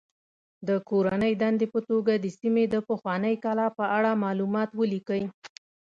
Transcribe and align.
د 0.67 0.69
کورنۍ 0.89 1.33
دندې 1.41 1.65
په 1.73 1.79
توګه 1.89 2.13
د 2.17 2.25
سیمې 2.39 2.63
د 2.73 2.75
پخوانۍ 2.87 3.35
کلا 3.43 3.67
په 3.77 3.85
اړه 3.97 4.19
معلومات 4.23 4.69
ولیکئ. 4.79 5.23